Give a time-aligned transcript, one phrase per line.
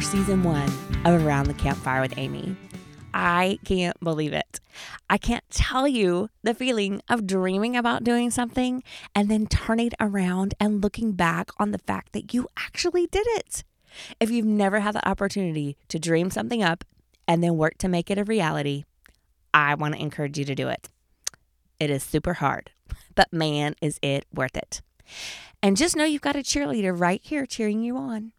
[0.00, 0.68] for season one
[1.04, 2.56] of Around the Campfire with Amy.
[3.12, 4.58] I can't believe it.
[5.10, 8.82] I can't tell you the feeling of dreaming about doing something
[9.14, 13.62] and then turning around and looking back on the fact that you actually did it.
[14.18, 16.82] If you've never had the opportunity to dream something up
[17.28, 18.84] and then work to make it a reality,
[19.52, 20.88] I want to encourage you to do it.
[21.78, 22.70] It is super hard,
[23.14, 24.80] but man, is it worth it.
[25.62, 28.32] And just know you've got a cheerleader right here cheering you on.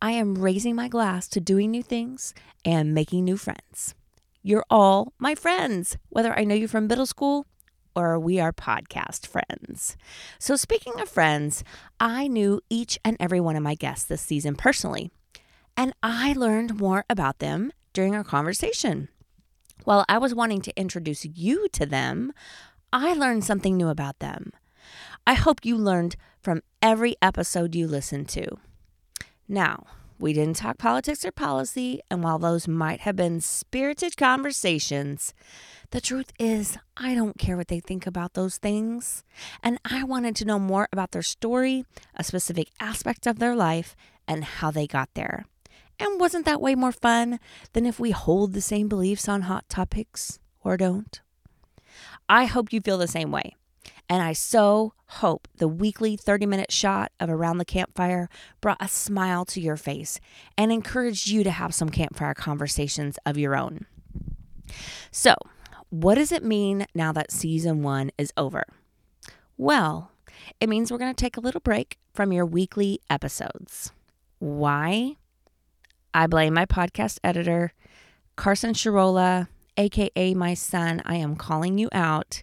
[0.00, 3.94] I am raising my glass to doing new things and making new friends.
[4.42, 7.46] You're all my friends, whether I know you from middle school
[7.94, 9.96] or we are podcast friends.
[10.38, 11.64] So, speaking of friends,
[11.98, 15.10] I knew each and every one of my guests this season personally,
[15.76, 19.08] and I learned more about them during our conversation.
[19.84, 22.32] While I was wanting to introduce you to them,
[22.92, 24.52] I learned something new about them.
[25.26, 28.58] I hope you learned from every episode you listened to.
[29.48, 29.86] Now,
[30.18, 35.32] we didn't talk politics or policy, and while those might have been spirited conversations,
[35.90, 39.24] the truth is, I don't care what they think about those things.
[39.62, 43.96] And I wanted to know more about their story, a specific aspect of their life,
[44.26, 45.46] and how they got there.
[45.98, 47.40] And wasn't that way more fun
[47.72, 51.22] than if we hold the same beliefs on hot topics or don't?
[52.28, 53.56] I hope you feel the same way.
[54.08, 58.28] And I so hope the weekly 30 minute shot of Around the Campfire
[58.60, 60.18] brought a smile to your face
[60.56, 63.86] and encouraged you to have some campfire conversations of your own.
[65.10, 65.34] So,
[65.90, 68.64] what does it mean now that season one is over?
[69.56, 70.12] Well,
[70.60, 73.92] it means we're going to take a little break from your weekly episodes.
[74.38, 75.16] Why?
[76.14, 77.72] I blame my podcast editor,
[78.36, 79.48] Carson Shirola,
[79.78, 81.00] aka my son.
[81.04, 82.42] I am calling you out.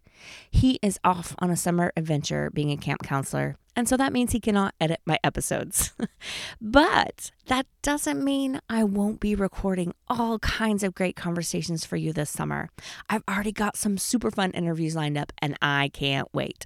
[0.50, 4.32] He is off on a summer adventure being a camp counselor, and so that means
[4.32, 5.94] he cannot edit my episodes.
[6.62, 12.14] but that doesn't mean I won't be recording all kinds of great conversations for you
[12.14, 12.70] this summer.
[13.10, 16.66] I've already got some super fun interviews lined up, and I can't wait.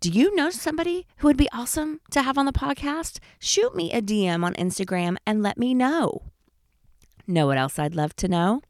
[0.00, 3.18] Do you know somebody who would be awesome to have on the podcast?
[3.38, 6.22] Shoot me a DM on Instagram and let me know.
[7.26, 8.62] Know what else I'd love to know?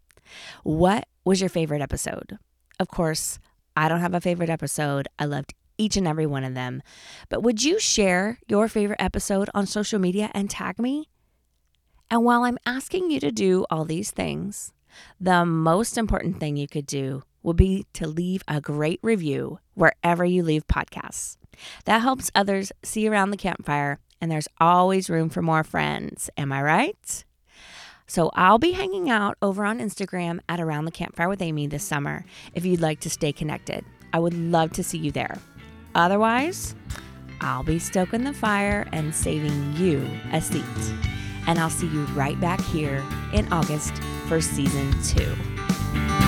[0.62, 2.38] What was your favorite episode?
[2.78, 3.38] Of course,
[3.76, 5.08] I don't have a favorite episode.
[5.18, 6.82] I loved each and every one of them.
[7.28, 11.08] But would you share your favorite episode on social media and tag me?
[12.10, 14.72] And while I'm asking you to do all these things,
[15.20, 20.24] the most important thing you could do would be to leave a great review wherever
[20.24, 21.36] you leave podcasts.
[21.84, 26.30] That helps others see around the campfire, and there's always room for more friends.
[26.36, 27.24] Am I right?
[28.06, 31.84] So I'll be hanging out over on Instagram at Around the Campfire with Amy this
[31.84, 32.24] summer
[32.54, 33.84] if you'd like to stay connected.
[34.12, 35.38] I would love to see you there.
[35.94, 36.74] Otherwise,
[37.40, 40.64] I'll be stoking the fire and saving you a seat.
[41.46, 43.94] And I'll see you right back here in August
[44.28, 46.25] for season two.